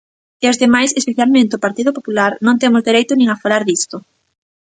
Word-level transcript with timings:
E 0.43 0.45
os 0.51 0.59
demais, 0.63 0.91
especialmente 1.01 1.55
o 1.57 1.63
Partido 1.65 1.91
Popular, 1.97 2.31
non 2.45 2.59
temos 2.61 2.85
dereito 2.87 3.13
nin 3.15 3.27
a 3.31 3.39
falar 3.43 3.61
disto. 3.69 3.97